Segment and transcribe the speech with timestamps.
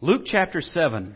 [0.00, 1.12] Luke chapter 7.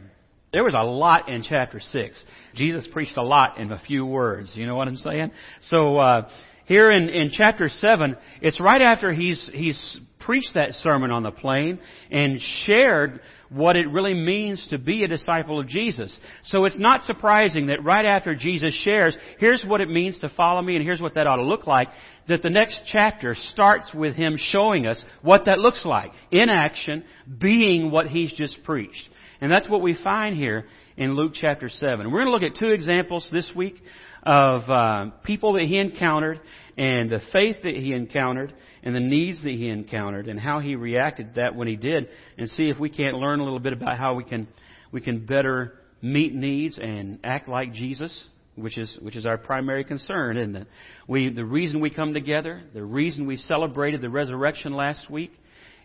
[0.53, 2.25] There was a lot in chapter 6.
[2.57, 4.53] Jesus preached a lot in a few words.
[4.57, 5.31] You know what I'm saying?
[5.69, 6.29] So, uh,
[6.67, 11.31] here in, in chapter 7, it's right after he's, he's preached that sermon on the
[11.31, 11.79] plain
[12.11, 16.19] and shared what it really means to be a disciple of Jesus.
[16.45, 20.63] So it's not surprising that right after Jesus shares, here's what it means to follow
[20.63, 21.89] me and here's what that ought to look like,
[22.29, 27.05] that the next chapter starts with him showing us what that looks like in action,
[27.39, 29.09] being what he's just preached.
[29.41, 32.11] And that's what we find here in Luke chapter 7.
[32.11, 33.75] We're going to look at two examples this week
[34.23, 36.41] of uh, people that he encountered
[36.77, 40.77] and the faith that he encountered and the needs that he encountered and how he
[40.77, 42.09] reacted to that when he did
[42.39, 44.49] and see if we can't learn a little bit about how we can
[44.91, 49.85] we can better meet needs and act like Jesus which is which is our primary
[49.85, 50.69] concern isn't it?
[51.09, 55.33] We the reason we come together the reason we celebrated the resurrection last week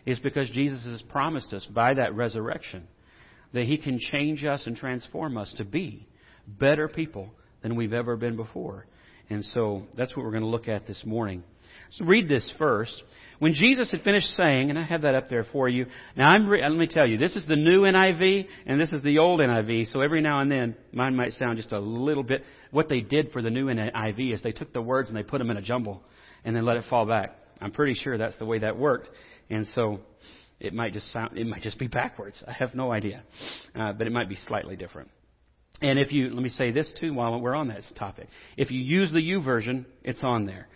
[0.06, 2.86] is because Jesus has promised us by that resurrection
[3.52, 6.06] that he can change us and transform us to be
[6.46, 7.30] better people
[7.62, 8.86] than we've ever been before
[9.30, 11.42] and so that's what we're going to look at this morning.
[11.92, 13.02] So read this first.
[13.38, 15.86] When Jesus had finished saying, and I have that up there for you.
[16.16, 19.02] Now I'm re- let me tell you, this is the new NIV and this is
[19.02, 19.92] the old NIV.
[19.92, 22.42] So every now and then mine might sound just a little bit.
[22.72, 25.38] What they did for the new NIV is they took the words and they put
[25.38, 26.02] them in a jumble
[26.44, 27.36] and then let it fall back.
[27.60, 29.08] I'm pretty sure that's the way that worked.
[29.50, 30.00] And so
[30.58, 32.42] it might just sound, it might just be backwards.
[32.46, 33.22] I have no idea,
[33.74, 35.10] uh, but it might be slightly different.
[35.80, 38.28] And if you, let me say this too while we're on that topic.
[38.56, 40.68] If you use the YouVersion, it's on there.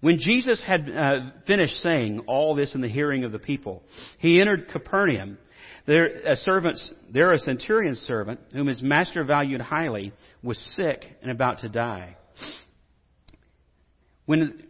[0.00, 3.82] When Jesus had uh, finished saying all this in the hearing of the people,
[4.18, 5.38] he entered Capernaum.
[5.86, 6.78] There, a servant,
[7.12, 12.16] there a centurion servant, whom his master valued highly, was sick and about to die.
[14.26, 14.65] When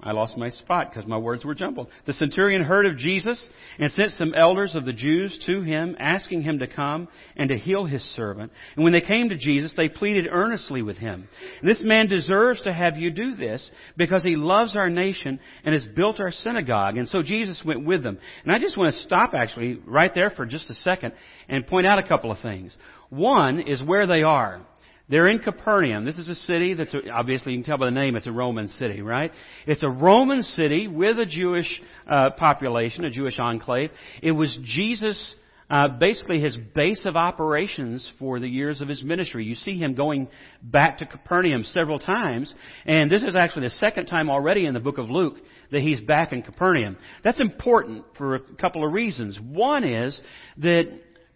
[0.00, 1.88] I lost my spot because my words were jumbled.
[2.06, 3.44] The centurion heard of Jesus
[3.80, 7.58] and sent some elders of the Jews to him, asking him to come and to
[7.58, 8.52] heal his servant.
[8.76, 11.28] And when they came to Jesus, they pleaded earnestly with him.
[11.64, 15.84] This man deserves to have you do this because he loves our nation and has
[15.96, 16.96] built our synagogue.
[16.96, 18.18] And so Jesus went with them.
[18.44, 21.12] And I just want to stop actually right there for just a second
[21.48, 22.76] and point out a couple of things.
[23.10, 24.64] One is where they are.
[25.08, 26.04] They're in Capernaum.
[26.04, 28.68] This is a city that's, obviously you can tell by the name, it's a Roman
[28.68, 29.32] city, right?
[29.66, 33.90] It's a Roman city with a Jewish uh, population, a Jewish enclave.
[34.22, 35.34] It was Jesus'
[35.70, 39.44] uh, basically his base of operations for the years of his ministry.
[39.44, 40.28] You see him going
[40.62, 42.52] back to Capernaum several times,
[42.86, 45.36] and this is actually the second time already in the book of Luke
[45.70, 46.96] that he's back in Capernaum.
[47.22, 49.38] That's important for a couple of reasons.
[49.40, 50.18] One is
[50.58, 50.88] that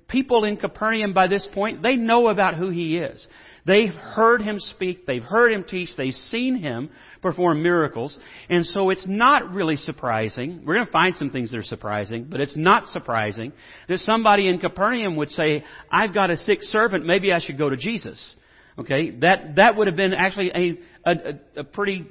[0.09, 3.27] people in Capernaum by this point, they know about who he is.
[3.65, 6.91] They've heard him speak, they've heard him teach, they've seen him
[7.21, 8.19] perform miracles,
[8.49, 10.65] and so it's not really surprising.
[10.65, 13.53] We're going to find some things that are surprising, but it's not surprising
[13.89, 17.71] that somebody in Capernaum would say, I've got a sick servant, maybe I should go
[17.71, 18.35] to Jesus.
[18.79, 20.51] Okay, that, that would have been actually
[21.05, 22.07] a, a, a pretty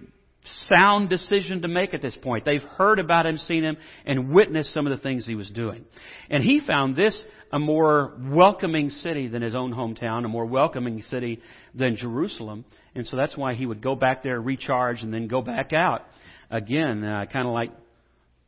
[0.68, 2.46] sound decision to make at this point.
[2.46, 5.85] They've heard about him, seen him, and witnessed some of the things he was doing.
[6.29, 11.02] And he found this a more welcoming city than his own hometown, a more welcoming
[11.03, 11.41] city
[11.75, 12.66] than Jerusalem.
[12.96, 16.06] And so that's why he would go back there, recharge, and then go back out
[16.50, 17.72] again, uh, kind of like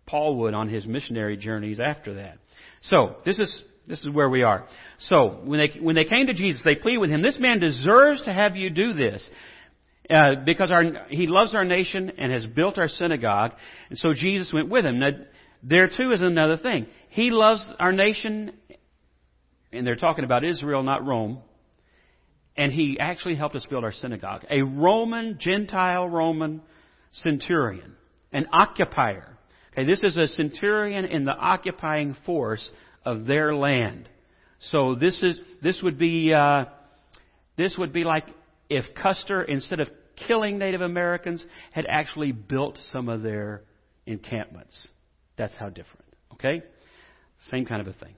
[0.06, 2.38] Paul would on his missionary journeys after that.
[2.82, 4.68] So this is this is where we are.
[5.00, 7.22] So when they when they came to Jesus, they plead with him.
[7.22, 9.28] This man deserves to have you do this.
[10.10, 13.52] Uh, because our, he loves our nation and has built our synagogue,
[13.90, 15.00] and so Jesus went with him.
[15.00, 15.12] Now,
[15.64, 16.88] there too is another thing.
[17.10, 18.52] He loves our nation
[19.74, 21.40] and they're talking about Israel, not Rome.
[22.56, 24.46] And he actually helped us build our synagogue.
[24.50, 26.62] A Roman, Gentile Roman
[27.12, 27.96] centurion,
[28.32, 29.38] an occupier.
[29.74, 32.70] Okay, this is a centurion in the occupying force
[33.04, 34.08] of their land.
[34.60, 36.66] So this is this would be uh,
[37.58, 38.26] this would be like
[38.76, 39.90] if Custer, instead of
[40.28, 43.64] killing Native Americans, had actually built some of their
[44.06, 44.88] encampments.
[45.38, 46.06] That's how different.
[46.34, 46.64] Okay,
[47.50, 48.16] same kind of a thing.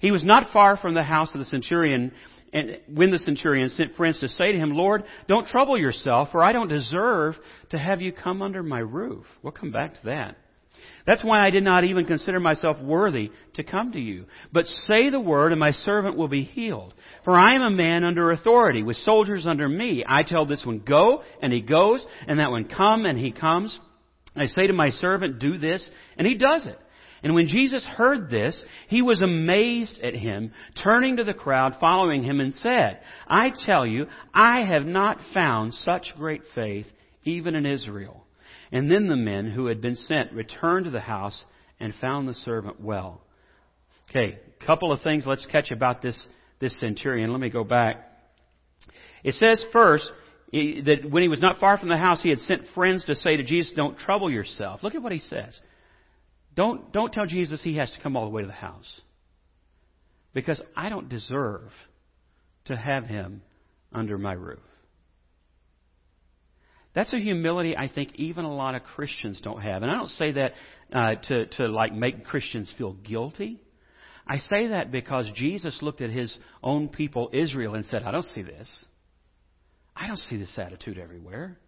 [0.00, 2.12] He was not far from the house of the centurion,
[2.52, 6.42] and when the centurion sent friends to say to him, Lord, don't trouble yourself, for
[6.42, 7.36] I don't deserve
[7.70, 9.24] to have you come under my roof.
[9.42, 10.36] We'll come back to that.
[11.06, 14.24] That's why I did not even consider myself worthy to come to you.
[14.52, 16.94] But say the word, and my servant will be healed.
[17.24, 20.02] For I am a man under authority, with soldiers under me.
[20.06, 23.78] I tell this one, go, and he goes, and that one, come, and he comes.
[24.34, 25.86] I say to my servant, do this,
[26.16, 26.78] and he does it.
[27.22, 30.52] And when Jesus heard this, he was amazed at him,
[30.82, 35.72] turning to the crowd following him and said, I tell you, I have not found
[35.72, 36.86] such great faith
[37.24, 38.24] even in Israel.
[38.72, 41.44] And then the men who had been sent returned to the house
[41.80, 43.22] and found the servant well.
[44.10, 46.26] Okay, couple of things let's catch about this,
[46.60, 47.30] this centurion.
[47.30, 48.10] Let me go back.
[49.22, 50.10] It says first
[50.52, 53.36] that when he was not far from the house, he had sent friends to say
[53.36, 54.82] to Jesus, Don't trouble yourself.
[54.82, 55.58] Look at what he says.
[56.54, 59.00] Don't, don't tell Jesus he has to come all the way to the house.
[60.32, 61.70] Because I don't deserve
[62.66, 63.42] to have him
[63.92, 64.60] under my roof.
[66.94, 69.82] That's a humility I think even a lot of Christians don't have.
[69.82, 70.52] And I don't say that
[70.92, 73.60] uh, to, to like make Christians feel guilty.
[74.26, 78.24] I say that because Jesus looked at his own people, Israel, and said, I don't
[78.26, 78.68] see this.
[79.94, 81.58] I don't see this attitude everywhere.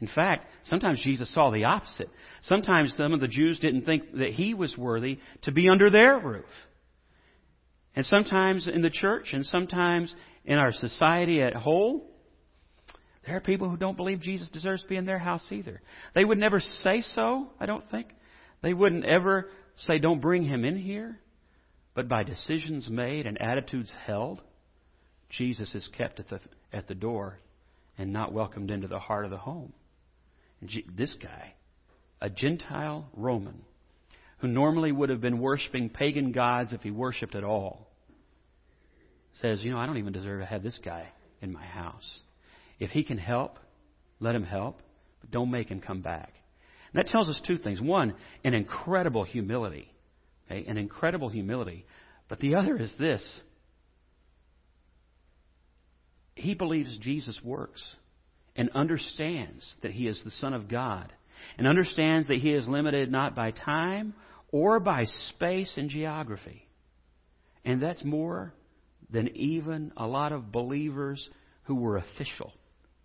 [0.00, 2.10] In fact, sometimes Jesus saw the opposite.
[2.42, 6.18] Sometimes some of the Jews didn't think that he was worthy to be under their
[6.18, 6.44] roof.
[7.96, 10.14] And sometimes in the church and sometimes
[10.44, 12.10] in our society at whole,
[13.26, 15.80] there are people who don't believe Jesus deserves to be in their house either.
[16.14, 18.08] They would never say so, I don't think.
[18.62, 21.18] They wouldn't ever say, don't bring him in here.
[21.94, 24.42] But by decisions made and attitudes held,
[25.30, 26.40] Jesus is kept at the,
[26.72, 27.38] at the door
[27.96, 29.72] and not welcomed into the heart of the home.
[30.60, 31.54] And this guy,
[32.20, 33.62] a Gentile Roman,
[34.38, 37.88] who normally would have been worshiping pagan gods if he worshiped at all,
[39.40, 41.08] says, You know, I don't even deserve to have this guy
[41.40, 42.20] in my house.
[42.78, 43.58] If he can help,
[44.20, 44.80] let him help,
[45.20, 46.32] but don't make him come back.
[46.92, 47.80] And that tells us two things.
[47.80, 49.92] One, an incredible humility.
[50.50, 51.86] Okay, an incredible humility.
[52.28, 53.22] But the other is this.
[56.34, 57.82] He believes Jesus works
[58.56, 61.12] and understands that he is the Son of God
[61.58, 64.14] and understands that he is limited not by time
[64.50, 66.66] or by space and geography.
[67.64, 68.52] And that's more
[69.10, 71.28] than even a lot of believers
[71.64, 72.52] who were official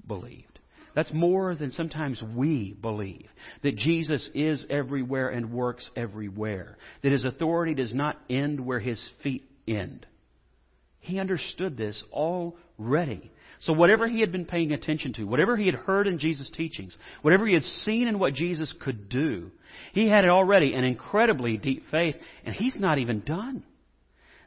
[0.09, 0.59] believed.
[0.93, 3.29] That's more than sometimes we believe.
[3.63, 6.77] That Jesus is everywhere and works everywhere.
[7.03, 10.05] That his authority does not end where his feet end.
[10.99, 13.31] He understood this already.
[13.61, 16.97] So whatever he had been paying attention to, whatever he had heard in Jesus' teachings,
[17.21, 19.51] whatever he had seen in what Jesus could do,
[19.93, 22.15] he had already an incredibly deep faith,
[22.45, 23.63] and he's not even done.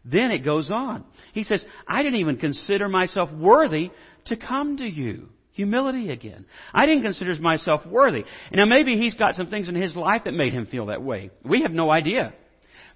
[0.05, 1.05] Then it goes on.
[1.33, 3.91] He says, I didn't even consider myself worthy
[4.27, 5.29] to come to you.
[5.53, 6.47] Humility again.
[6.73, 8.25] I didn't consider myself worthy.
[8.53, 11.31] Now maybe he's got some things in his life that made him feel that way.
[11.45, 12.33] We have no idea.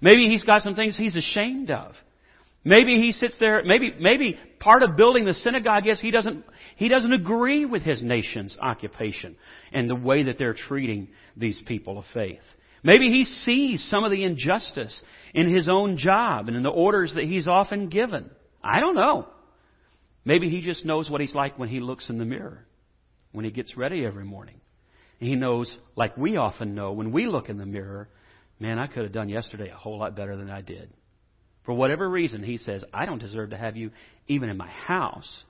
[0.01, 1.93] Maybe he's got some things he's ashamed of.
[2.63, 6.43] Maybe he sits there, maybe, maybe part of building the synagogue is he doesn't,
[6.75, 9.37] he doesn't agree with his nation's occupation
[9.71, 11.07] and the way that they're treating
[11.37, 12.41] these people of faith.
[12.83, 15.01] Maybe he sees some of the injustice
[15.33, 18.29] in his own job and in the orders that he's often given.
[18.63, 19.27] I don't know.
[20.27, 22.65] Maybe he just knows what he's like when he looks in the mirror,
[23.31, 24.59] when he gets ready every morning.
[25.19, 28.09] He knows, like we often know, when we look in the mirror,
[28.59, 30.89] man, I could have done yesterday a whole lot better than I did.
[31.63, 33.91] For whatever reason, he says, I don't deserve to have you
[34.27, 35.45] even in my house,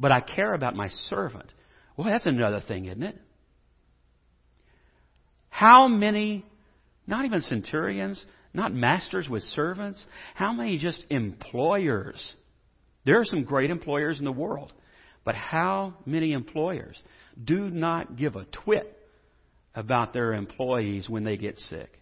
[0.00, 1.52] but I care about my servant.
[1.96, 3.16] Well, that's another thing, isn't it?
[5.50, 6.44] How many,
[7.06, 8.20] not even centurions,
[8.52, 10.04] not masters with servants,
[10.34, 12.34] how many just employers?
[13.04, 14.72] There are some great employers in the world,
[15.24, 17.00] but how many employers
[17.42, 18.96] do not give a twit
[19.74, 21.98] about their employees when they get sick?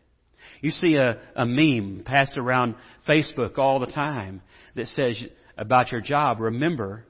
[0.60, 2.74] You see a, a meme passed around
[3.08, 4.42] Facebook all the time
[4.74, 5.22] that says
[5.56, 7.04] about your job, remember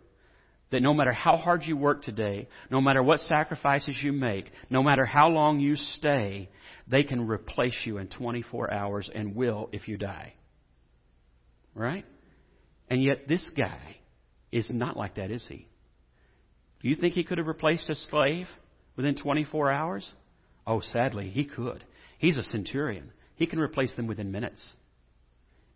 [0.71, 4.83] that no matter how hard you work today, no matter what sacrifices you make, no
[4.83, 6.49] matter how long you stay,
[6.88, 10.33] they can replace you in 24 hours and will if you die.
[11.75, 12.05] Right?
[12.93, 13.97] And yet this guy
[14.53, 15.67] is not like that, is he?
[16.83, 18.47] Do you think he could have replaced a slave
[18.97, 20.13] within 24 hours?
[20.67, 21.83] Oh, sadly, he could.
[22.19, 23.11] He's a centurion.
[23.37, 24.63] He can replace them within minutes.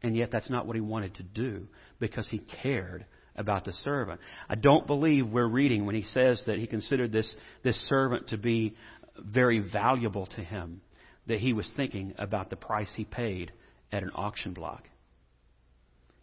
[0.02, 1.68] And yet that's not what he wanted to do
[1.98, 4.20] because he cared about the servant.
[4.46, 8.36] I don't believe we're reading when he says that he considered this, this servant to
[8.36, 8.76] be
[9.18, 10.82] very valuable to him,
[11.28, 13.52] that he was thinking about the price he paid
[13.90, 14.82] at an auction block.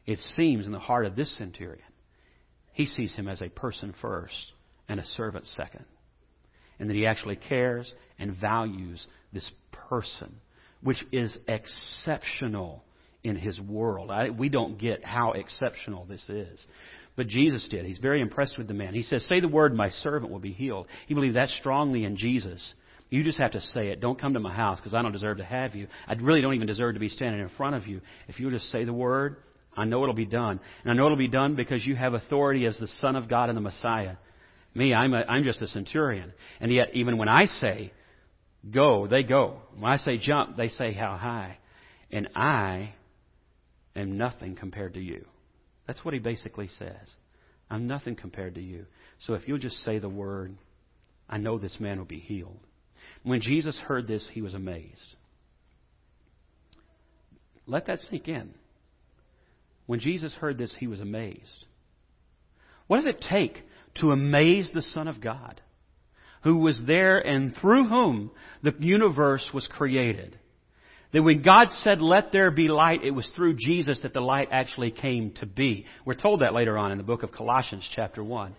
[0.05, 1.85] It seems in the heart of this centurion,
[2.73, 4.51] he sees him as a person first
[4.89, 5.85] and a servant second.
[6.79, 9.49] And that he actually cares and values this
[9.89, 10.35] person,
[10.81, 12.83] which is exceptional
[13.23, 14.11] in his world.
[14.11, 16.59] I, we don't get how exceptional this is.
[17.15, 17.85] But Jesus did.
[17.85, 18.93] He's very impressed with the man.
[18.95, 20.87] He says, Say the word, my servant will be healed.
[21.07, 22.73] He believed that strongly in Jesus.
[23.09, 24.01] You just have to say it.
[24.01, 25.87] Don't come to my house because I don't deserve to have you.
[26.07, 28.01] I really don't even deserve to be standing in front of you.
[28.27, 29.37] If you just say the word,
[29.75, 30.59] I know it'll be done.
[30.83, 33.49] And I know it'll be done because you have authority as the Son of God
[33.49, 34.15] and the Messiah.
[34.75, 36.33] Me, I'm, a, I'm just a centurion.
[36.59, 37.91] And yet, even when I say
[38.69, 39.57] go, they go.
[39.77, 41.57] When I say jump, they say how high.
[42.11, 42.93] And I
[43.95, 45.25] am nothing compared to you.
[45.87, 47.09] That's what he basically says.
[47.69, 48.85] I'm nothing compared to you.
[49.21, 50.55] So if you'll just say the word,
[51.29, 52.59] I know this man will be healed.
[53.23, 55.15] When Jesus heard this, he was amazed.
[57.65, 58.53] Let that sink in.
[59.85, 61.65] When Jesus heard this, he was amazed.
[62.87, 63.61] What does it take
[63.95, 65.61] to amaze the Son of God,
[66.43, 70.37] who was there and through whom the universe was created?
[71.11, 74.47] That when God said, let there be light, it was through Jesus that the light
[74.51, 75.85] actually came to be.
[76.05, 78.55] We're told that later on in the book of Colossians chapter 1.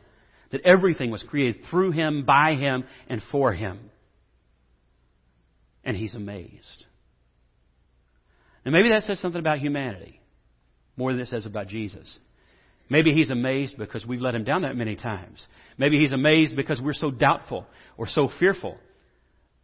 [0.52, 3.90] That everything was created through Him, by Him, and for Him.
[5.83, 6.85] And He's amazed.
[8.64, 10.21] And maybe that says something about humanity
[10.96, 12.18] more than it says about Jesus.
[12.88, 15.44] Maybe he's amazed because we've let him down that many times.
[15.78, 18.76] Maybe he's amazed because we're so doubtful or so fearful.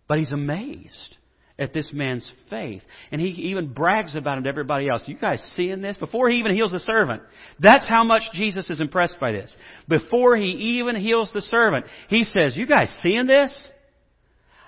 [0.09, 1.17] But he's amazed
[1.59, 2.83] at this man's faith.
[3.13, 5.03] And he even brags about him to everybody else.
[5.07, 5.99] You guys seeing this?
[5.99, 7.23] Before he even heals the servant.
[7.61, 9.55] That's how much Jesus is impressed by this.
[9.87, 13.55] Before he even heals the servant, he says, you guys seeing this?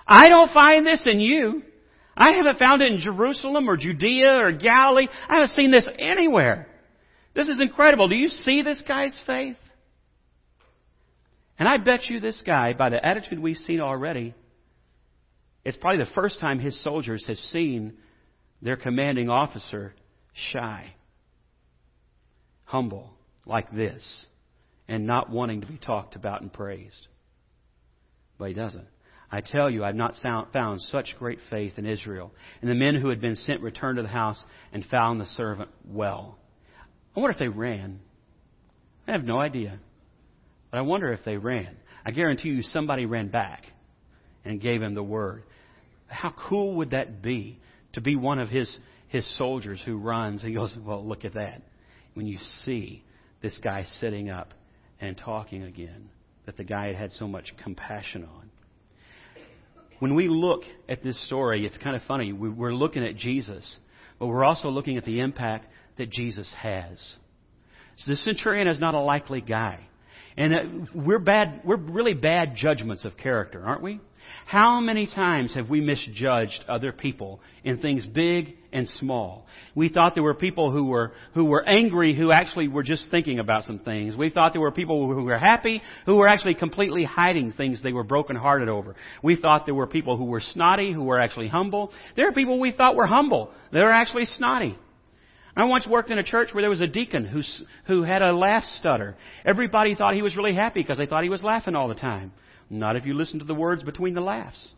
[0.07, 1.63] I don't find this in you.
[2.15, 5.07] I haven't found it in Jerusalem or Judea or Galilee.
[5.27, 6.67] I haven't seen this anywhere.
[7.33, 8.07] This is incredible.
[8.07, 9.57] Do you see this guy's faith?
[11.57, 14.35] And I bet you this guy, by the attitude we've seen already,
[15.63, 17.93] it's probably the first time his soldiers have seen
[18.61, 19.93] their commanding officer
[20.51, 20.93] shy,
[22.65, 23.11] humble,
[23.45, 24.25] like this,
[24.87, 27.07] and not wanting to be talked about and praised.
[28.37, 28.87] But he doesn't.
[29.33, 30.13] I tell you, I've not
[30.53, 32.31] found such great faith in Israel.
[32.61, 35.71] And the men who had been sent returned to the house and found the servant
[35.89, 36.37] well.
[37.15, 37.99] I wonder if they ran.
[39.07, 39.79] I have no idea.
[40.69, 41.75] But I wonder if they ran.
[42.05, 43.63] I guarantee you somebody ran back
[44.45, 45.41] and gave him the word.
[46.05, 47.57] How cool would that be
[47.93, 51.63] to be one of his, his soldiers who runs and goes, Well, look at that.
[52.13, 53.03] When you see
[53.41, 54.53] this guy sitting up
[55.01, 56.09] and talking again,
[56.45, 58.51] that the guy had had so much compassion on.
[59.99, 62.33] When we look at this story, it's kind of funny.
[62.33, 63.77] We're looking at Jesus,
[64.19, 66.97] but we're also looking at the impact that Jesus has.
[67.97, 69.87] So the centurion is not a likely guy.
[70.37, 70.59] And uh,
[70.95, 73.99] we're bad, we're really bad judgments of character, aren't we?
[74.45, 79.45] How many times have we misjudged other people in things big and small?
[79.75, 83.39] We thought there were people who were, who were angry who actually were just thinking
[83.39, 84.15] about some things.
[84.15, 87.93] We thought there were people who were happy who were actually completely hiding things they
[87.93, 88.95] were brokenhearted over.
[89.21, 91.91] We thought there were people who were snotty who were actually humble.
[92.15, 93.51] There are people we thought were humble.
[93.71, 94.77] They were actually snotty.
[95.55, 97.41] I once worked in a church where there was a deacon who,
[97.85, 99.15] who had a laugh stutter.
[99.45, 102.31] Everybody thought he was really happy because they thought he was laughing all the time.
[102.69, 104.73] Not if you listen to the words between the laughs.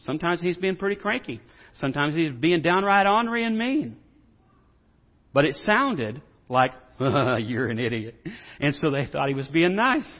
[0.00, 1.40] Sometimes he's being pretty cranky.
[1.74, 3.96] Sometimes he's being downright ornery and mean.
[5.32, 8.16] But it sounded like, you're an idiot.
[8.58, 10.10] And so they thought he was being nice.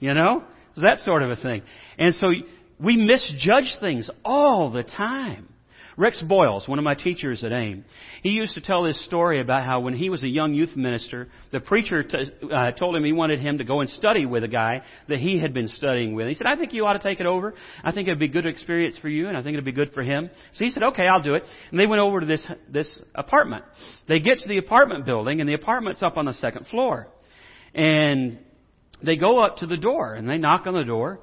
[0.00, 0.38] You know?
[0.38, 1.62] It was that sort of a thing.
[1.96, 2.32] And so
[2.80, 5.48] we misjudge things all the time.
[5.98, 7.84] Rex Boyles, one of my teachers at AIM,
[8.22, 11.28] he used to tell this story about how when he was a young youth minister,
[11.52, 14.48] the preacher t- uh, told him he wanted him to go and study with a
[14.48, 16.28] guy that he had been studying with.
[16.28, 17.54] He said, I think you ought to take it over.
[17.82, 19.92] I think it'd be a good experience for you, and I think it'd be good
[19.94, 20.28] for him.
[20.52, 21.44] So he said, okay, I'll do it.
[21.70, 23.64] And they went over to this, this apartment.
[24.06, 27.08] They get to the apartment building, and the apartment's up on the second floor.
[27.74, 28.38] And
[29.02, 31.20] they go up to the door, and they knock on the door,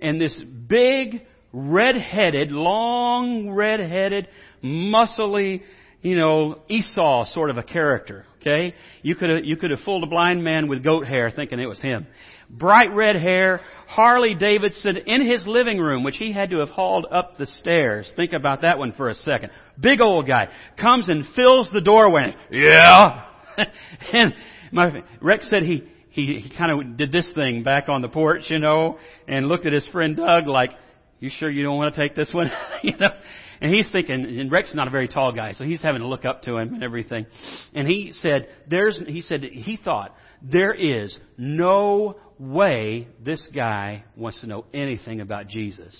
[0.00, 4.28] and this big, red-headed, long red-headed,
[4.62, 5.62] muscly,
[6.02, 8.24] you know, Esau sort of a character.
[8.40, 11.60] Okay, you could have you could have fooled a blind man with goat hair thinking
[11.60, 12.06] it was him.
[12.48, 17.06] Bright red hair, Harley Davidson in his living room, which he had to have hauled
[17.12, 18.10] up the stairs.
[18.16, 19.50] Think about that one for a second.
[19.78, 20.48] Big old guy
[20.80, 22.34] comes and fills the doorway.
[22.50, 23.26] Yeah,
[24.12, 24.34] and
[24.72, 28.44] my Rex said he he, he kind of did this thing back on the porch,
[28.48, 30.70] you know, and looked at his friend Doug like,
[31.20, 32.50] you sure you don't want to take this one?
[32.82, 33.10] you know?
[33.60, 36.08] And he's thinking, and Rex is not a very tall guy, so he's having to
[36.08, 37.26] look up to him and everything.
[37.74, 44.40] And he said, there's, he said, he thought, there is no way this guy wants
[44.40, 45.94] to know anything about Jesus.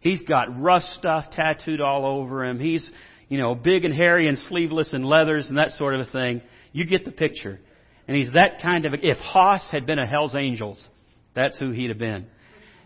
[0.00, 2.60] He's got rust stuff tattooed all over him.
[2.60, 2.88] He's,
[3.28, 6.42] you know, big and hairy and sleeveless and leathers and that sort of a thing.
[6.72, 7.58] You get the picture.
[8.06, 10.82] And he's that kind of, if Hoss had been a Hell's Angels,
[11.34, 12.26] that's who he'd have been.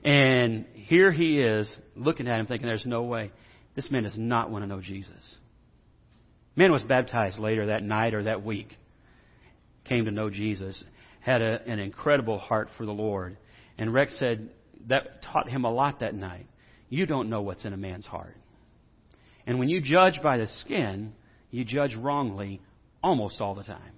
[0.05, 3.31] And here he is looking at him thinking, there's no way.
[3.75, 5.37] This man does not want to know Jesus.
[6.57, 8.77] Man was baptized later that night or that week.
[9.85, 10.83] Came to know Jesus.
[11.21, 13.37] Had a, an incredible heart for the Lord.
[13.79, 14.51] And Rex said
[14.89, 16.47] that taught him a lot that night.
[16.89, 18.37] You don't know what's in a man's heart.
[19.47, 21.15] And when you judge by the skin,
[21.51, 22.61] you judge wrongly
[23.03, 23.93] Almost all the time.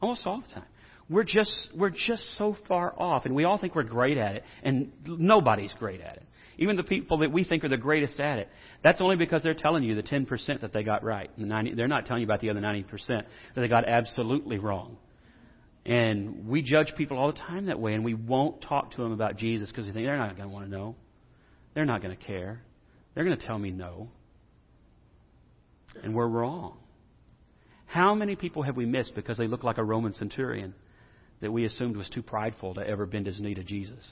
[0.00, 0.68] Almost all the time.
[1.08, 4.44] We're just, we're just so far off, and we all think we're great at it,
[4.62, 6.22] and nobody's great at it.
[6.58, 8.48] Even the people that we think are the greatest at it.
[8.82, 11.30] That's only because they're telling you the 10% that they got right.
[11.36, 14.96] The 90, they're not telling you about the other 90% that they got absolutely wrong.
[15.84, 19.12] And we judge people all the time that way, and we won't talk to them
[19.12, 20.96] about Jesus because we think they're not going to want to know.
[21.74, 22.62] They're not going to care.
[23.14, 24.08] They're going to tell me no.
[26.02, 26.78] And we're wrong.
[27.84, 30.74] How many people have we missed because they look like a Roman centurion
[31.40, 34.04] that we assumed was too prideful to ever bend his knee to Jesus?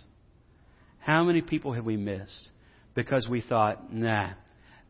[0.99, 2.49] How many people have we missed
[2.95, 4.31] because we thought, nah,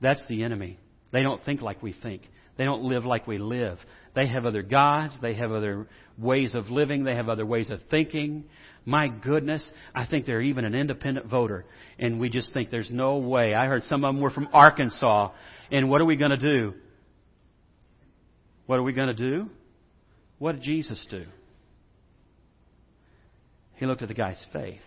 [0.00, 0.78] that's the enemy.
[1.12, 2.22] They don't think like we think.
[2.56, 3.78] They don't live like we live.
[4.14, 5.16] They have other gods.
[5.20, 5.88] They have other
[6.18, 7.04] ways of living.
[7.04, 8.44] They have other ways of thinking.
[8.84, 11.64] My goodness, I think they're even an independent voter.
[11.98, 13.54] And we just think there's no way.
[13.54, 15.30] I heard some of them were from Arkansas.
[15.72, 16.74] And what are we going to do?
[18.66, 19.48] What are we going to do?
[20.38, 21.24] What did Jesus do?
[23.76, 24.80] He looked at the guy's faith.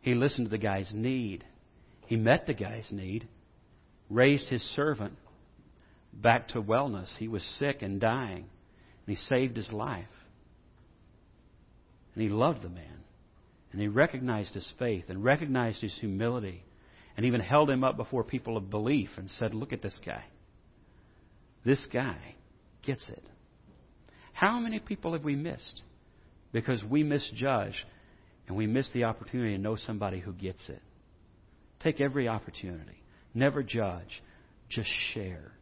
[0.00, 1.44] He listened to the guy's need.
[2.06, 3.26] He met the guy's need,
[4.08, 5.14] raised his servant
[6.12, 7.08] back to wellness.
[7.18, 8.44] He was sick and dying,
[9.06, 10.06] and he saved his life.
[12.14, 13.04] And he loved the man.
[13.72, 16.64] And he recognized his faith and recognized his humility
[17.16, 20.24] and even held him up before people of belief and said, Look at this guy.
[21.64, 22.36] This guy
[22.82, 23.28] gets it.
[24.32, 25.82] How many people have we missed?
[26.52, 27.86] Because we misjudge
[28.48, 30.80] and we miss the opportunity to know somebody who gets it.
[31.80, 33.02] Take every opportunity.
[33.34, 34.22] Never judge.
[34.68, 35.52] Just share.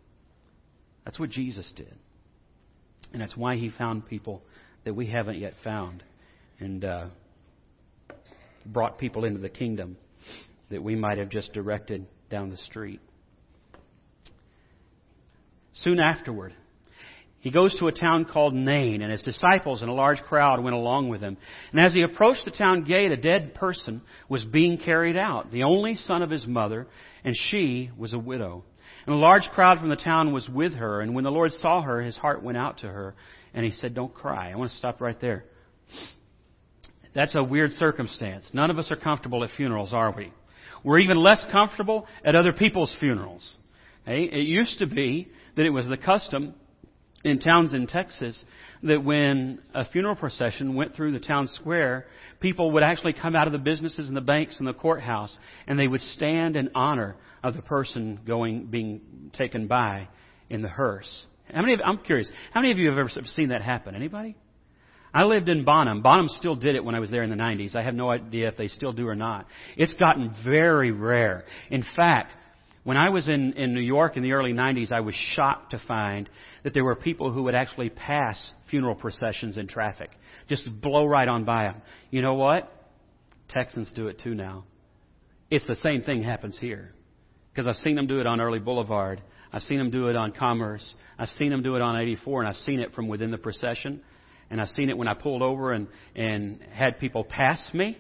[1.05, 1.95] That's what Jesus did.
[3.12, 4.43] And that's why he found people
[4.85, 6.03] that we haven't yet found
[6.59, 7.07] and uh,
[8.67, 9.97] brought people into the kingdom
[10.71, 13.00] that we might have just directed down the street.
[15.75, 16.55] Soon afterward,
[17.44, 20.74] he goes to a town called Nain, and his disciples and a large crowd went
[20.74, 21.36] along with him.
[21.72, 25.64] And as he approached the town gate, a dead person was being carried out, the
[25.64, 26.87] only son of his mother,
[27.22, 28.64] and she was a widow.
[29.04, 31.83] And a large crowd from the town was with her, and when the Lord saw
[31.83, 33.14] her, his heart went out to her,
[33.52, 34.50] and he said, Don't cry.
[34.50, 35.44] I want to stop right there.
[37.14, 38.46] That's a weird circumstance.
[38.54, 40.33] None of us are comfortable at funerals, are we?
[40.83, 43.46] We're even less comfortable at other people's funerals.
[44.07, 46.54] It used to be that it was the custom
[47.24, 48.38] in Townsend, Texas,
[48.82, 52.06] that when a funeral procession went through the town square,
[52.40, 55.78] people would actually come out of the businesses and the banks and the courthouse, and
[55.78, 59.00] they would stand in honor of the person going being
[59.32, 60.08] taken by
[60.50, 61.26] in the hearse.
[61.52, 61.74] How many?
[61.74, 62.30] Of, I'm curious.
[62.52, 63.94] How many of you have ever seen that happen?
[63.94, 64.37] Anybody?
[65.12, 66.02] I lived in Bonham.
[66.02, 67.76] Bonham still did it when I was there in the 90s.
[67.76, 69.46] I have no idea if they still do or not.
[69.76, 71.44] It's gotten very rare.
[71.70, 72.32] In fact,
[72.85, 75.83] when I was in, in New York in the early 90s, I was shocked to
[75.88, 76.29] find
[76.62, 80.11] that there were people who would actually pass funeral processions in traffic.
[80.49, 81.83] Just blow right on by them.
[82.11, 82.70] You know what?
[83.49, 84.64] Texans do it too now.
[85.51, 86.92] It's the same thing happens here.
[87.53, 89.23] Because I've seen them do it on Early Boulevard.
[89.53, 90.94] I've seen them do it on Commerce.
[91.18, 94.03] I've seen them do it on 84, and I've seen it from within the procession.
[94.51, 97.97] And I've seen it when I pulled over and, and had people pass me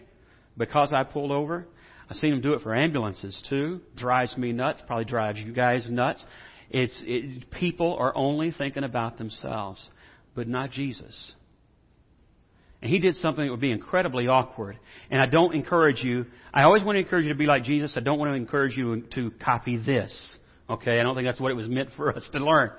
[0.58, 1.66] because I pulled over.
[2.08, 3.80] I've seen them do it for ambulances too.
[3.96, 4.82] Drives me nuts.
[4.86, 6.24] Probably drives you guys nuts.
[6.70, 9.84] It's it, people are only thinking about themselves,
[10.34, 11.34] but not Jesus.
[12.82, 14.78] And he did something that would be incredibly awkward.
[15.10, 16.26] And I don't encourage you.
[16.52, 17.94] I always want to encourage you to be like Jesus.
[17.96, 20.36] I don't want to encourage you to copy this.
[20.68, 22.70] Okay, I don't think that's what it was meant for us to learn.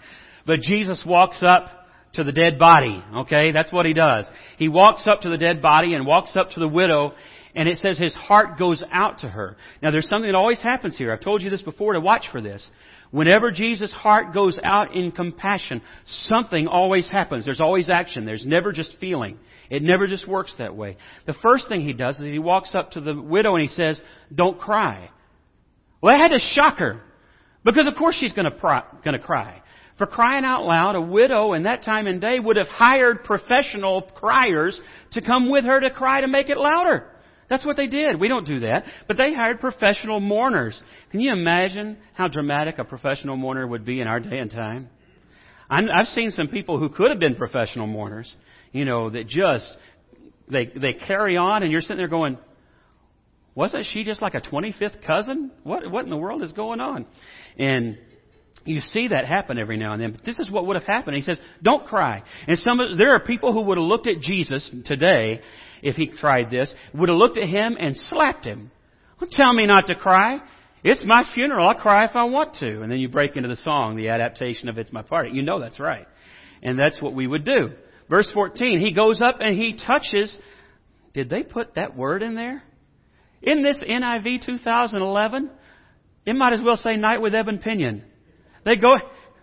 [0.46, 1.70] But Jesus walks up
[2.14, 3.04] to the dead body.
[3.16, 4.28] Okay, that's what he does.
[4.58, 7.14] He walks up to the dead body and walks up to the widow
[7.56, 9.56] and it says his heart goes out to her.
[9.82, 11.13] Now there's something that always happens here.
[11.13, 12.70] I've told you this before to watch for this.
[13.12, 17.46] Whenever Jesus' heart goes out in compassion, something always happens.
[17.46, 18.26] There's always action.
[18.26, 19.39] There's never just feeling.
[19.70, 20.98] It never just works that way.
[21.26, 24.02] The first thing he does is he walks up to the widow and he says,
[24.34, 25.10] don't cry.
[26.02, 27.02] Well, that had to shock her.
[27.63, 29.62] Because of course she's going to cry.
[29.98, 34.02] For crying out loud, a widow in that time and day would have hired professional
[34.02, 34.80] criers
[35.13, 37.08] to come with her to cry to make it louder.
[37.49, 38.19] That's what they did.
[38.19, 38.86] We don't do that.
[39.08, 40.79] But they hired professional mourners.
[41.12, 44.89] Can you imagine how dramatic a professional mourner would be in our day and time?
[45.69, 48.34] I've seen some people who could have been professional mourners,
[48.71, 49.71] you know, that just,
[50.49, 52.38] they, they carry on and you're sitting there going,
[53.55, 55.51] wasn't she just like a 25th cousin?
[55.63, 57.05] What, what in the world is going on?
[57.58, 57.97] And
[58.65, 60.12] you see that happen every now and then.
[60.12, 61.15] But this is what would have happened.
[61.15, 62.23] He says, don't cry.
[62.47, 65.41] And some, of, there are people who would have looked at Jesus today
[65.86, 68.71] if he tried this, would have looked at him and slapped him.
[69.21, 70.39] Well, tell me not to cry.
[70.84, 71.67] It's my funeral.
[71.67, 72.82] I'll cry if I want to.
[72.82, 75.30] And then you break into the song, the adaptation of It's My Party.
[75.32, 76.08] You know that's right.
[76.62, 77.69] And that's what we would do.
[78.10, 80.36] Verse 14, he goes up and he touches.
[81.13, 82.63] Did they put that word in there?
[83.41, 85.52] In this NIV 2011,
[86.26, 88.04] it might as well say night with Eben Pinion.
[88.63, 88.95] They go,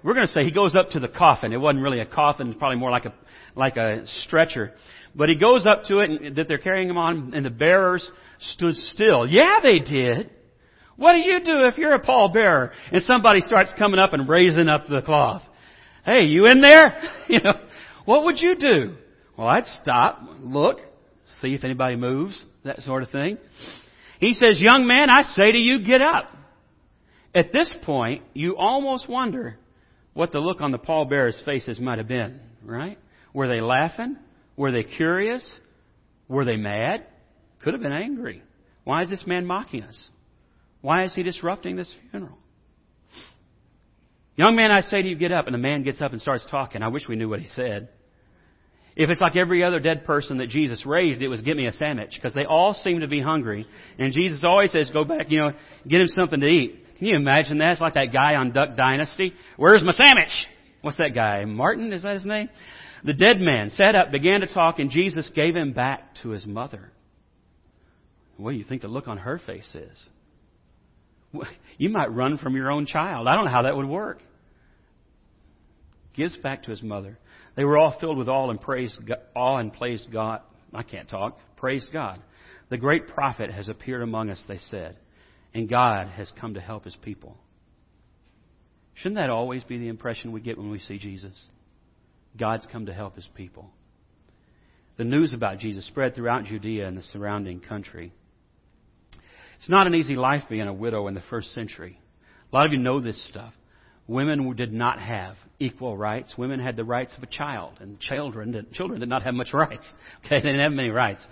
[0.02, 1.52] we're going to say he goes up to the coffin.
[1.52, 2.48] It wasn't really a coffin.
[2.48, 3.14] It's probably more like a,
[3.54, 4.72] like a stretcher.
[5.14, 8.08] But he goes up to it and, that they're carrying him on and the bearers
[8.38, 9.26] stood still.
[9.26, 10.30] Yeah, they did.
[10.96, 14.68] What do you do if you're a pallbearer and somebody starts coming up and raising
[14.68, 15.42] up the cloth?
[16.04, 17.00] Hey, you in there?
[17.28, 17.52] you know,
[18.04, 18.96] what would you do?
[19.36, 20.78] Well, I'd stop, look,
[21.40, 23.38] see if anybody moves, that sort of thing.
[24.18, 26.30] He says, young man, I say to you, get up.
[27.34, 29.58] At this point, you almost wonder
[30.12, 32.98] what the look on the pallbearer's faces might have been, right?
[33.32, 34.16] Were they laughing?
[34.56, 35.48] Were they curious?
[36.28, 37.06] Were they mad?
[37.62, 38.42] Could have been angry.
[38.84, 39.98] Why is this man mocking us?
[40.80, 42.38] Why is he disrupting this funeral?
[44.36, 45.46] Young man, I say to you, get up.
[45.46, 46.82] And the man gets up and starts talking.
[46.82, 47.88] I wish we knew what he said.
[48.94, 51.72] If it's like every other dead person that Jesus raised, it was get me a
[51.72, 53.66] sandwich because they all seem to be hungry.
[53.98, 55.52] And Jesus always says, go back, you know,
[55.88, 56.78] get him something to eat.
[56.98, 57.72] Can you imagine that?
[57.72, 59.32] It's like that guy on Duck Dynasty.
[59.56, 60.28] Where's my sandwich?
[60.82, 61.44] What's that guy?
[61.46, 61.92] Martin?
[61.92, 62.50] Is that his name?
[63.04, 66.46] The dead man sat up, began to talk, and Jesus gave him back to his
[66.46, 66.92] mother.
[68.36, 69.98] What do you think the look on her face is?
[71.78, 73.26] You might run from your own child.
[73.26, 74.20] I don't know how that would work.
[76.14, 77.18] Gives back to his mother.
[77.56, 78.98] They were all filled with awe and praised
[79.34, 80.40] awe and praised God.
[80.74, 81.38] I can't talk.
[81.56, 82.20] Praised God.
[82.68, 84.96] The great prophet has appeared among us, they said,
[85.54, 87.36] and God has come to help his people.
[88.94, 91.38] Shouldn't that always be the impression we get when we see Jesus?
[92.36, 93.70] God's come to help his people.
[94.96, 98.12] The news about Jesus spread throughout Judea and the surrounding country.
[99.58, 101.98] It's not an easy life being a widow in the first century.
[102.52, 103.54] A lot of you know this stuff.
[104.08, 106.34] Women did not have equal rights.
[106.36, 109.50] Women had the rights of a child, and children did, children did not have much
[109.54, 109.90] rights.
[110.26, 111.24] Okay, they didn't have many rights.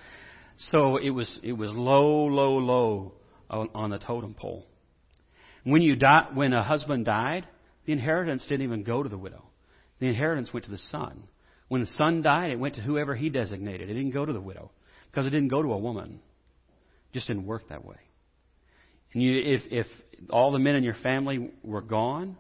[0.71, 3.13] So it was it was low, low, low
[3.49, 4.67] on, on the totem pole.
[5.65, 7.47] When you die, when a husband died,
[7.87, 9.50] the inheritance didn't even go to the widow.
[10.01, 11.25] The inheritance went to the son.
[11.69, 13.89] When the son died, it went to whoever he designated.
[13.89, 14.73] It didn't go to the widow
[15.11, 16.21] because it didn't go to a woman.
[17.11, 17.97] It just didn't work that way.
[19.13, 19.87] And you, if, if
[20.31, 22.37] all the men in your family were gone,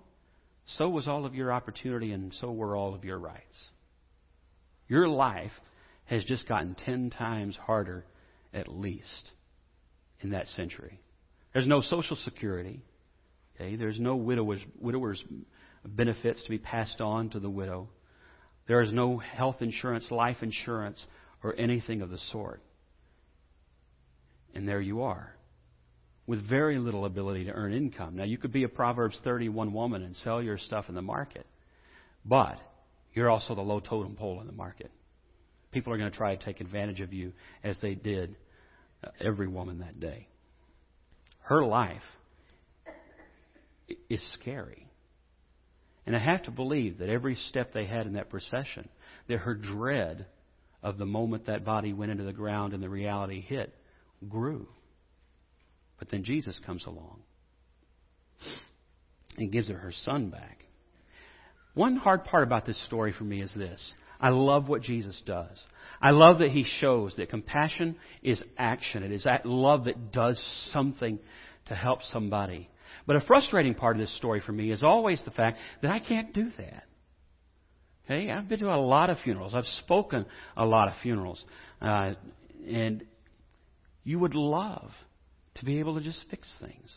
[0.77, 3.69] so was all of your opportunity and so were all of your rights.
[4.89, 5.53] Your life
[6.07, 8.05] has just gotten ten times harder,
[8.53, 9.31] at least,
[10.21, 11.01] in that century.
[11.53, 12.83] There's no Social Security.
[13.55, 13.77] Okay?
[13.77, 15.23] There's no widowers, widowers
[15.85, 17.89] benefits to be passed on to the widow.
[18.69, 21.05] There is no health insurance, life insurance,
[21.43, 22.63] or anything of the sort.
[24.55, 25.35] And there you are,
[26.27, 28.17] with very little ability to earn income.
[28.17, 31.47] Now, you could be a Proverbs 31 woman and sell your stuff in the market,
[32.25, 32.59] but
[33.15, 34.91] you're also the low totem pole in the market.
[35.73, 38.37] People are going to try to take advantage of you as they did
[39.05, 40.27] uh, every woman that day.
[41.43, 42.03] Her life
[44.09, 44.90] is scary.
[46.07, 48.89] And I have to believe that every step they had in that procession,
[49.29, 50.27] that her dread
[50.83, 53.75] of the moment that body went into the ground and the reality hit
[54.29, 54.67] grew.
[55.99, 57.21] But then Jesus comes along
[59.37, 60.65] and gives her her son back.
[61.75, 63.93] One hard part about this story for me is this.
[64.21, 65.63] I love what Jesus does.
[66.01, 69.03] I love that he shows that compassion is action.
[69.03, 70.41] It is that love that does
[70.73, 71.19] something
[71.67, 72.69] to help somebody.
[73.07, 75.99] But a frustrating part of this story for me is always the fact that I
[75.99, 76.85] can't do that.
[78.05, 79.55] Okay, I've been to a lot of funerals.
[79.55, 80.27] I've spoken
[80.57, 81.45] a lot of funerals,
[81.81, 82.15] uh,
[82.69, 83.05] and
[84.03, 84.91] you would love
[85.57, 86.93] to be able to just fix things,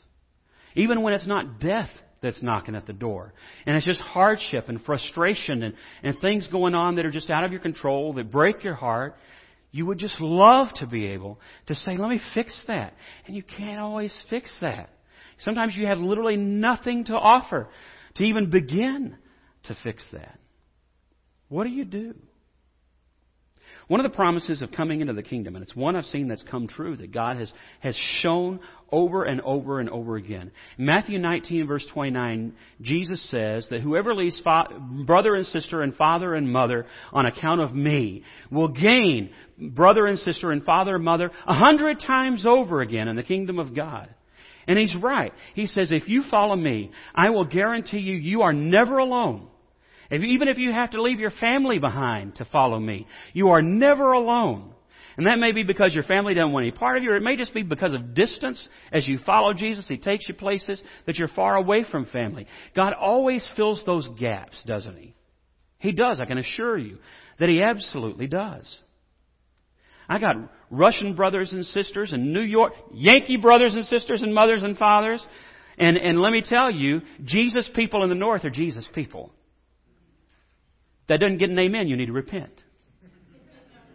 [0.75, 1.89] even when it's not death
[2.21, 3.34] that's knocking at the door,
[3.67, 7.43] and it's just hardship and frustration and, and things going on that are just out
[7.43, 9.15] of your control that break your heart.
[9.71, 12.93] You would just love to be able to say, "Let me fix that,"
[13.27, 14.89] and you can't always fix that.
[15.39, 17.69] Sometimes you have literally nothing to offer
[18.15, 19.15] to even begin
[19.63, 20.39] to fix that.
[21.49, 22.15] What do you do?
[23.87, 26.43] One of the promises of coming into the kingdom, and it's one I've seen that's
[26.49, 30.51] come true, that God has, has shown over and over and over again.
[30.77, 34.69] In Matthew 19, verse 29, Jesus says that whoever leaves fa-
[35.05, 40.17] brother and sister and father and mother on account of me will gain brother and
[40.19, 44.13] sister and father and mother a hundred times over again in the kingdom of God.
[44.67, 45.34] And he's right.
[45.54, 49.47] He says, if you follow me, I will guarantee you, you are never alone.
[50.10, 53.62] If, even if you have to leave your family behind to follow me, you are
[53.62, 54.73] never alone.
[55.17, 57.23] And that may be because your family doesn't want any part of you, or it
[57.23, 58.67] may just be because of distance.
[58.91, 62.47] As you follow Jesus, He takes you places that you're far away from family.
[62.76, 65.13] God always fills those gaps, doesn't He?
[65.78, 66.97] He does, I can assure you
[67.39, 68.65] that He absolutely does.
[70.08, 70.36] I got
[70.73, 75.25] Russian brothers and sisters and New York, Yankee brothers and sisters and mothers and fathers.
[75.77, 79.31] And, and let me tell you, Jesus people in the North are Jesus people.
[81.07, 82.59] That doesn't get an amen, you need to repent.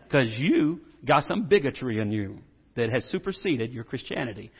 [0.04, 2.38] Because you got some bigotry in you
[2.76, 4.52] that has superseded your Christianity.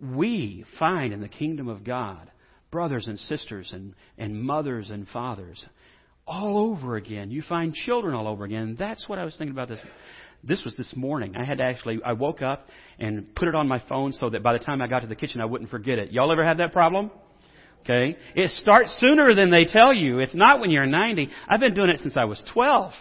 [0.00, 2.30] We find in the kingdom of God
[2.72, 5.64] brothers and sisters and, and mothers and fathers
[6.26, 7.30] all over again.
[7.30, 8.76] You find children all over again.
[8.78, 9.80] That's what I was thinking about this.
[10.42, 11.36] This was this morning.
[11.36, 14.42] I had to actually, I woke up and put it on my phone so that
[14.42, 16.12] by the time I got to the kitchen I wouldn't forget it.
[16.12, 17.10] Y'all ever had that problem?
[17.82, 18.16] Okay?
[18.34, 20.18] It starts sooner than they tell you.
[20.18, 21.28] It's not when you're 90.
[21.48, 22.92] I've been doing it since I was 12.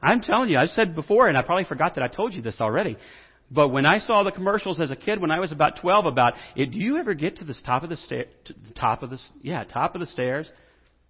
[0.00, 2.60] I'm telling you, I've said before, and I probably forgot that I told you this
[2.60, 2.96] already.
[3.50, 6.34] But when I saw the commercials as a kid, when I was about 12, about,
[6.54, 9.10] it, do you ever get to the top of the stair, to the top of
[9.10, 10.50] the, yeah, top of the stairs?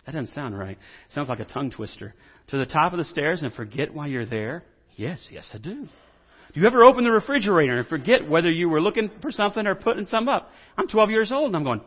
[0.06, 0.78] That doesn't sound right.
[0.78, 2.14] It sounds like a tongue twister.
[2.48, 4.64] To the top of the stairs and forget why you're there?
[4.98, 5.88] Yes, yes, I do.
[6.54, 9.76] Do you ever open the refrigerator and forget whether you were looking for something or
[9.76, 10.50] putting something up?
[10.76, 11.82] I'm 12 years old and I'm going,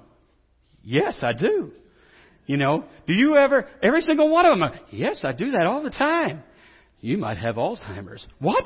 [0.82, 1.74] yes, I do.
[2.47, 5.84] You know, do you ever, every single one of them, yes, I do that all
[5.84, 6.41] the time.
[7.02, 8.26] You might have Alzheimer's.
[8.39, 8.63] What?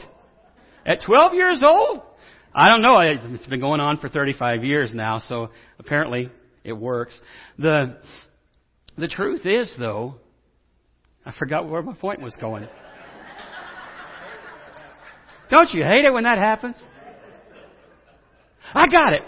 [0.86, 2.03] At 12 years old?
[2.53, 2.99] I don't know.
[2.99, 6.29] It's been going on for 35 years now, so apparently
[6.63, 7.19] it works.
[7.58, 7.97] The,
[8.95, 10.15] the truth is, though,
[11.25, 12.67] I forgot where my point was going.
[15.49, 16.75] Don't you hate it when that happens?
[18.73, 19.21] I got it.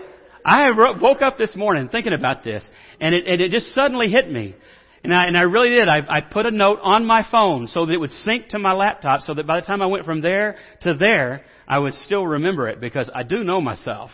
[0.44, 2.64] I woke up this morning thinking about this,
[3.02, 4.56] and it, and it just suddenly hit me.
[5.04, 5.88] And I, and I really did.
[5.88, 8.74] I, I put a note on my phone so that it would sync to my
[8.74, 12.26] laptop so that by the time I went from there to there, I would still
[12.26, 14.10] remember it because I do know myself.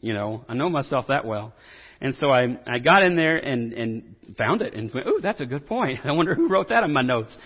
[0.00, 1.54] You know, I know myself that well.
[2.00, 5.40] And so I, I got in there and, and found it and went, ooh, that's
[5.40, 6.00] a good point.
[6.04, 7.36] I wonder who wrote that in my notes.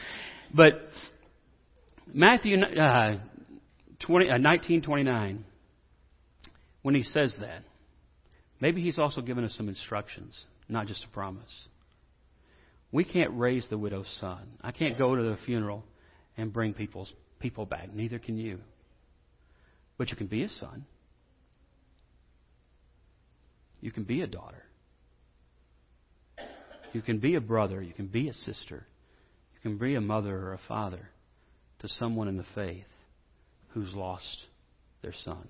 [0.52, 0.88] But
[2.12, 3.18] Matthew uh,
[4.00, 5.44] 20, uh, 1929,
[6.82, 7.62] when he says that,
[8.60, 11.68] maybe he's also given us some instructions, not just a promise.
[12.92, 14.58] We can't raise the widow's son.
[14.62, 15.84] I can't go to the funeral
[16.36, 17.92] and bring people's people back.
[17.92, 18.60] Neither can you.
[19.98, 20.86] But you can be a son.
[23.80, 24.64] You can be a daughter.
[26.92, 27.82] You can be a brother.
[27.82, 28.86] You can be a sister.
[29.54, 31.10] You can be a mother or a father
[31.80, 32.86] to someone in the faith
[33.70, 34.46] who's lost
[35.02, 35.46] their son,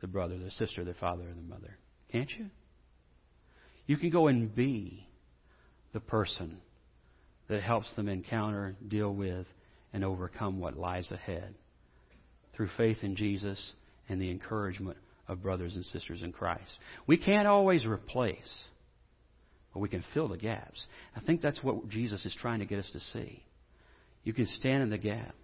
[0.00, 1.76] their brother, their sister, their father, or their mother.
[2.10, 2.46] Can't you?
[3.86, 5.06] You can go and be
[5.92, 6.58] the person
[7.48, 9.46] that helps them encounter, deal with,
[9.92, 11.54] and overcome what lies ahead
[12.54, 13.72] through faith in Jesus
[14.08, 14.96] and the encouragement
[15.28, 16.70] of brothers and sisters in Christ.
[17.06, 18.52] We can't always replace,
[19.72, 20.84] but we can fill the gaps.
[21.16, 23.42] I think that's what Jesus is trying to get us to see.
[24.24, 25.34] You can stand in the gap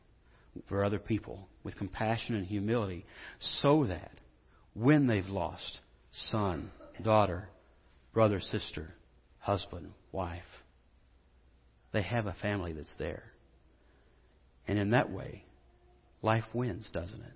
[0.68, 3.04] for other people with compassion and humility
[3.62, 4.12] so that
[4.74, 5.80] when they've lost
[6.30, 6.70] son,
[7.02, 7.48] daughter,
[8.12, 8.94] brother, sister,
[9.38, 10.42] husband, wife.
[11.92, 13.24] They have a family that's there.
[14.68, 15.44] And in that way,
[16.22, 17.32] life wins, doesn't it?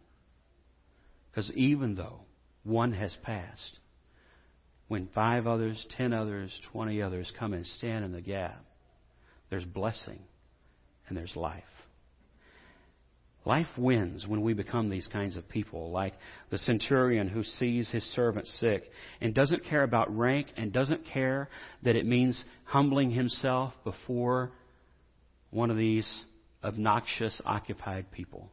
[1.30, 2.20] Because even though
[2.62, 3.80] one has passed,
[4.86, 8.64] when five others, ten others, twenty others come and stand in the gap,
[9.50, 10.20] there's blessing
[11.08, 11.62] and there's life.
[13.46, 16.14] Life wins when we become these kinds of people, like
[16.50, 18.84] the centurion who sees his servant sick
[19.20, 21.50] and doesn't care about rank and doesn't care
[21.82, 24.50] that it means humbling himself before
[25.50, 26.08] one of these
[26.62, 28.50] obnoxious, occupied people,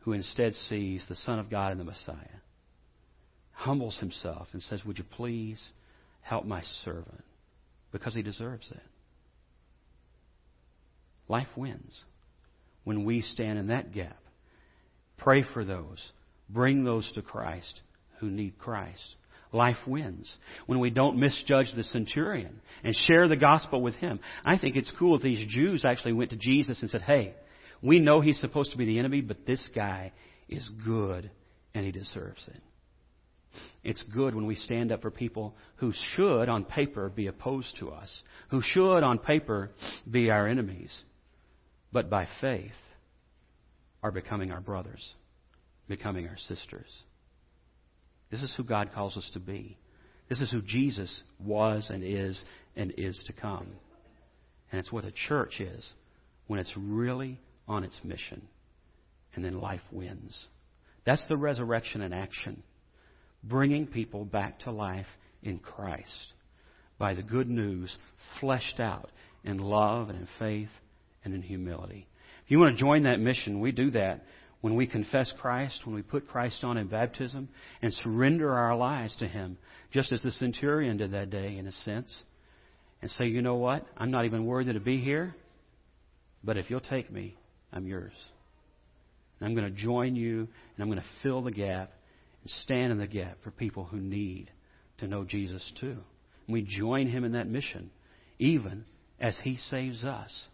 [0.00, 2.40] who instead sees the Son of God and the Messiah,
[3.52, 5.60] humbles himself and says, Would you please
[6.20, 7.24] help my servant?
[7.92, 8.82] Because he deserves it.
[11.28, 12.04] Life wins
[12.84, 14.18] when we stand in that gap.
[15.18, 15.98] Pray for those.
[16.48, 17.80] Bring those to Christ
[18.18, 19.16] who need Christ.
[19.52, 20.32] Life wins
[20.66, 24.20] when we don't misjudge the centurion and share the gospel with him.
[24.44, 27.34] I think it's cool that these Jews actually went to Jesus and said, Hey,
[27.82, 30.12] we know he's supposed to be the enemy, but this guy
[30.48, 31.30] is good
[31.74, 32.62] and he deserves it.
[33.82, 37.90] It's good when we stand up for people who should, on paper, be opposed to
[37.90, 38.08] us,
[38.50, 39.70] who should, on paper,
[40.08, 41.02] be our enemies
[41.92, 42.72] but by faith
[44.02, 45.14] are becoming our brothers,
[45.88, 46.86] becoming our sisters.
[48.30, 49.76] This is who God calls us to be.
[50.28, 52.40] This is who Jesus was and is
[52.76, 53.66] and is to come.
[54.70, 55.92] And it's what a church is
[56.46, 58.42] when it's really on its mission.
[59.34, 60.46] And then life wins.
[61.04, 62.62] That's the resurrection in action.
[63.42, 65.06] Bringing people back to life
[65.42, 66.34] in Christ
[66.98, 67.96] by the good news
[68.38, 69.10] fleshed out
[69.42, 70.68] in love and in faith
[71.24, 72.06] and in humility.
[72.44, 74.24] If you want to join that mission, we do that
[74.60, 77.48] when we confess Christ, when we put Christ on in baptism
[77.80, 79.56] and surrender our lives to Him,
[79.90, 82.14] just as the centurion did that day in a sense,
[83.02, 83.86] and say, you know what?
[83.96, 85.34] I'm not even worthy to be here,
[86.44, 87.36] but if you'll take me,
[87.72, 88.12] I'm yours.
[89.38, 91.92] And I'm going to join you, and I'm going to fill the gap
[92.42, 94.50] and stand in the gap for people who need
[94.98, 95.96] to know Jesus too.
[96.46, 97.90] And we join Him in that mission,
[98.38, 98.84] even
[99.18, 100.48] as He saves us.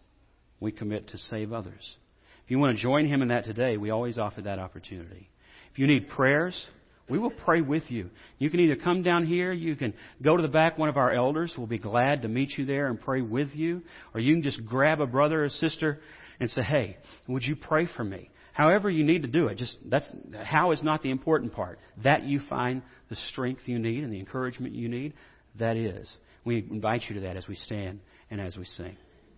[0.59, 1.97] We commit to save others.
[2.45, 5.29] If you want to join Him in that today, we always offer that opportunity.
[5.71, 6.67] If you need prayers,
[7.09, 8.09] we will pray with you.
[8.37, 11.13] You can either come down here, you can go to the back, one of our
[11.13, 13.81] elders will be glad to meet you there and pray with you,
[14.13, 15.99] or you can just grab a brother or sister
[16.39, 18.29] and say, hey, would you pray for me?
[18.53, 20.09] However you need to do it, just that's
[20.43, 21.79] how is not the important part.
[22.03, 25.13] That you find the strength you need and the encouragement you need,
[25.59, 26.11] that is.
[26.43, 27.99] We invite you to that as we stand
[28.31, 28.97] and as we sing.